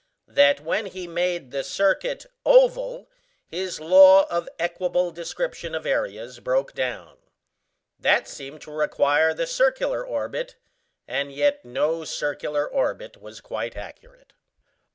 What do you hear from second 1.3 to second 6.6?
the circuit oval his law of equable description of areas